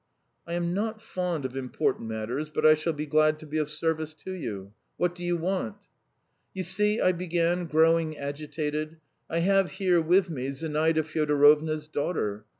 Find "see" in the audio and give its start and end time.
6.63-6.99